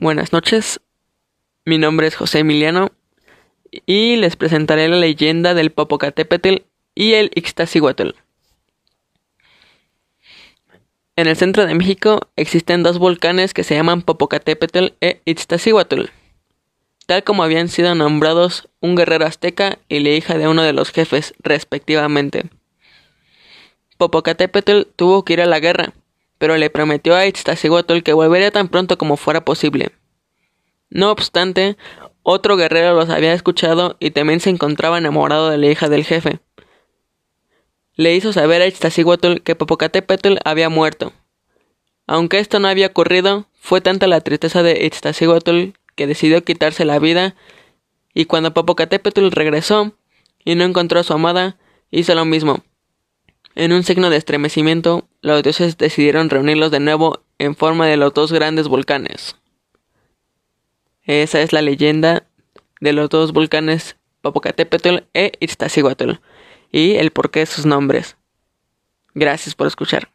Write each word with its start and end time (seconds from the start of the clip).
Buenas 0.00 0.32
noches, 0.32 0.80
mi 1.64 1.76
nombre 1.76 2.06
es 2.06 2.14
José 2.14 2.38
Emiliano 2.38 2.92
y 3.84 4.14
les 4.14 4.36
presentaré 4.36 4.86
la 4.86 4.94
leyenda 4.94 5.54
del 5.54 5.72
Popocatépetl 5.72 6.62
y 6.94 7.14
el 7.14 7.32
Ixtaccíhuatl. 7.34 8.10
En 11.16 11.26
el 11.26 11.34
centro 11.34 11.66
de 11.66 11.74
México 11.74 12.20
existen 12.36 12.84
dos 12.84 13.00
volcanes 13.00 13.52
que 13.52 13.64
se 13.64 13.74
llaman 13.74 14.02
Popocatépetl 14.02 14.92
e 15.00 15.20
Ixtaccíhuatl, 15.24 16.04
tal 17.06 17.24
como 17.24 17.42
habían 17.42 17.66
sido 17.66 17.96
nombrados 17.96 18.68
un 18.78 18.94
guerrero 18.94 19.26
azteca 19.26 19.80
y 19.88 19.98
la 19.98 20.10
hija 20.10 20.38
de 20.38 20.46
uno 20.46 20.62
de 20.62 20.74
los 20.74 20.92
jefes, 20.92 21.34
respectivamente. 21.40 22.44
Popocatépetl 23.96 24.82
tuvo 24.94 25.24
que 25.24 25.32
ir 25.32 25.40
a 25.40 25.46
la 25.46 25.58
guerra, 25.58 25.92
pero 26.38 26.56
le 26.56 26.70
prometió 26.70 27.14
a 27.14 27.26
Ixtaccíhuatl 27.26 28.00
que 28.00 28.12
volvería 28.12 28.50
tan 28.50 28.68
pronto 28.68 28.96
como 28.96 29.16
fuera 29.16 29.44
posible. 29.44 29.90
No 30.90 31.10
obstante, 31.10 31.76
otro 32.22 32.56
guerrero 32.56 32.94
los 32.94 33.10
había 33.10 33.34
escuchado 33.34 33.96
y 34.00 34.10
también 34.12 34.40
se 34.40 34.50
encontraba 34.50 34.98
enamorado 34.98 35.50
de 35.50 35.58
la 35.58 35.66
hija 35.66 35.88
del 35.88 36.04
jefe. 36.04 36.40
Le 37.94 38.14
hizo 38.14 38.32
saber 38.32 38.62
a 38.62 38.66
Ixtaccíhuatl 38.66 39.38
que 39.42 39.56
Popocatépetl 39.56 40.36
había 40.44 40.68
muerto. 40.68 41.12
Aunque 42.06 42.38
esto 42.38 42.60
no 42.60 42.68
había 42.68 42.86
ocurrido, 42.86 43.48
fue 43.60 43.80
tanta 43.80 44.06
la 44.06 44.20
tristeza 44.20 44.62
de 44.62 44.86
Ixtaccíhuatl 44.86 45.72
que 45.96 46.06
decidió 46.06 46.42
quitarse 46.44 46.84
la 46.84 46.98
vida, 46.98 47.34
y 48.14 48.26
cuando 48.26 48.54
Popocatépetl 48.54 49.30
regresó 49.30 49.92
y 50.44 50.54
no 50.54 50.64
encontró 50.64 51.00
a 51.00 51.02
su 51.02 51.12
amada, 51.12 51.58
hizo 51.90 52.14
lo 52.14 52.24
mismo. 52.24 52.62
En 53.54 53.72
un 53.72 53.82
signo 53.82 54.08
de 54.08 54.16
estremecimiento, 54.16 55.07
los 55.20 55.42
dioses 55.42 55.76
decidieron 55.78 56.30
reunirlos 56.30 56.70
de 56.70 56.80
nuevo 56.80 57.22
en 57.38 57.56
forma 57.56 57.86
de 57.86 57.96
los 57.96 58.14
dos 58.14 58.32
grandes 58.32 58.68
volcanes. 58.68 59.36
Esa 61.02 61.40
es 61.40 61.52
la 61.52 61.62
leyenda 61.62 62.26
de 62.80 62.92
los 62.92 63.08
dos 63.08 63.32
volcanes 63.32 63.96
Popocatépetl 64.20 65.04
e 65.14 65.32
Iztaccíhuatl 65.40 66.12
y 66.70 66.96
el 66.96 67.10
porqué 67.10 67.40
de 67.40 67.46
sus 67.46 67.66
nombres. 67.66 68.16
Gracias 69.14 69.54
por 69.54 69.66
escuchar. 69.66 70.10